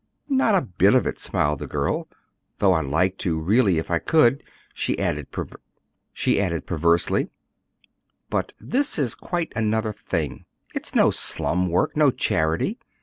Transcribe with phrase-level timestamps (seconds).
[0.29, 2.07] "Not a bit of it," smiled the girl,
[2.57, 4.41] "though I'd like to, really, if I could,"
[4.73, 7.29] she added, perversely.
[8.31, 10.45] "But this is quite another thing.
[10.73, 12.79] It's no slum work, no charity.